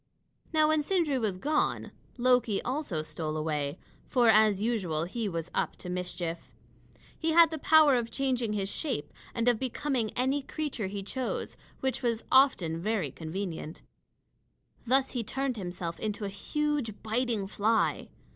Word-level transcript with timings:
Now 0.51 0.69
when 0.69 0.81
Sindri 0.81 1.19
was 1.19 1.37
gone, 1.37 1.91
Loki 2.17 2.59
also 2.63 3.03
stole 3.03 3.37
away; 3.37 3.77
for, 4.07 4.29
as 4.29 4.59
usual, 4.59 5.03
he 5.03 5.29
was 5.29 5.51
up 5.53 5.75
to 5.75 5.89
mischief. 5.91 6.49
He 7.15 7.33
had 7.33 7.51
the 7.51 7.59
power 7.59 7.93
of 7.93 8.09
changing 8.09 8.53
his 8.53 8.67
shape 8.67 9.13
and 9.35 9.47
of 9.47 9.59
becoming 9.59 10.09
any 10.13 10.41
creature 10.41 10.87
he 10.87 11.03
chose, 11.03 11.55
which 11.81 12.01
was 12.01 12.23
often 12.31 12.79
very 12.81 13.11
convenient. 13.11 13.83
Thus 14.87 15.11
he 15.11 15.23
turned 15.23 15.55
himself 15.57 15.99
into 15.99 16.25
a 16.25 16.29
huge 16.29 17.03
biting 17.03 17.45
fly. 17.45 18.09